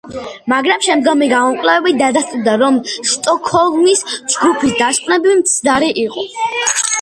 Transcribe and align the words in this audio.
მაგრამ 0.51 0.79
შემდგომი 0.85 1.27
გამოკვლევებით 1.33 1.99
დადასტურდა, 1.99 2.55
რომ 2.61 2.79
სტოკჰოლმის 3.11 4.01
ჯგუფის 4.15 4.75
დასკვნები 4.81 5.37
მცდარი 5.43 5.93
იყო. 6.07 6.27